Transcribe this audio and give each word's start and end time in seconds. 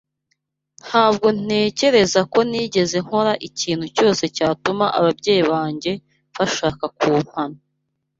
Ntabwo 0.85 1.27
ntekereza 1.43 2.19
ko 2.31 2.39
nigeze 2.49 2.97
nkora 3.05 3.33
ikintu 3.47 3.85
cyose 3.95 4.23
cyatuma 4.35 4.85
ababyeyi 4.97 5.43
banjye 5.51 5.91
bashaka 6.37 6.85
kumpana. 6.97 7.57